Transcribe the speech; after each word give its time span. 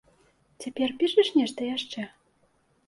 Цяпер 0.63 0.89
пішаш 1.03 1.31
нешта 1.39 1.71
яшчэ? 1.75 2.09